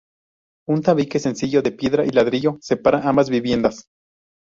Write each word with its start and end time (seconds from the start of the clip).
Un 0.67 0.81
tabique 0.81 1.19
sencillo 1.19 1.61
de 1.61 1.69
piedra 1.73 2.03
y 2.03 2.09
ladrillo 2.09 2.57
separa 2.59 3.07
ambas 3.07 3.29
viviendas. 3.29 3.85